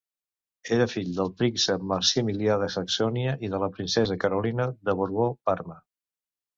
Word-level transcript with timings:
Era 0.77 0.87
fill 0.93 1.11
del 1.17 1.29
príncep 1.41 1.85
Maximilià 1.91 2.57
de 2.65 2.71
Saxònia 2.79 3.37
i 3.49 3.53
de 3.55 3.63
la 3.67 3.73
princesa 3.79 4.21
Carolina 4.27 4.71
de 4.91 5.01
Borbó-Parma. 5.03 5.83